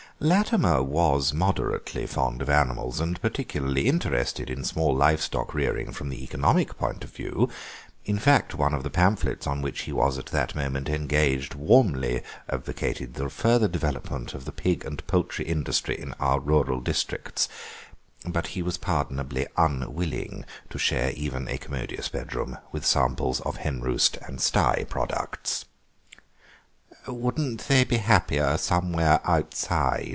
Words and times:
Latimer 0.23 0.83
was 0.83 1.33
moderately 1.33 2.05
fond 2.05 2.43
of 2.43 2.49
animals, 2.51 2.99
and 2.99 3.19
particularly 3.23 3.87
interested 3.87 4.51
in 4.51 4.63
small 4.63 4.95
livestock 4.95 5.55
rearing 5.55 5.91
from 5.91 6.09
the 6.09 6.23
economic 6.23 6.77
point 6.77 7.03
of 7.03 7.09
view; 7.09 7.49
in 8.05 8.19
fact, 8.19 8.53
one 8.53 8.75
of 8.75 8.83
the 8.83 8.91
pamphlets 8.91 9.47
on 9.47 9.63
which 9.63 9.81
he 9.81 9.91
was 9.91 10.19
at 10.19 10.27
that 10.27 10.53
moment 10.53 10.89
engaged 10.89 11.55
warmly 11.55 12.21
advocated 12.47 13.15
the 13.15 13.31
further 13.31 13.67
development 13.67 14.35
of 14.35 14.45
the 14.45 14.51
pig 14.51 14.85
and 14.85 15.07
poultry 15.07 15.43
industry 15.45 15.97
in 15.99 16.13
our 16.19 16.39
rural 16.39 16.81
districts; 16.81 17.49
but 18.23 18.45
he 18.53 18.61
was 18.61 18.77
pardonably 18.77 19.47
unwilling 19.57 20.45
to 20.69 20.77
share 20.77 21.09
even 21.13 21.47
a 21.47 21.57
commodious 21.57 22.09
bedroom 22.09 22.59
with 22.71 22.85
samples 22.85 23.39
of 23.39 23.57
henroost 23.57 24.17
and 24.27 24.39
stye 24.39 24.85
products. 24.87 25.65
"Wouldn't 27.07 27.67
they 27.67 27.83
be 27.83 27.97
happier 27.97 28.59
somewhere 28.59 29.19
outside?" 29.23 30.09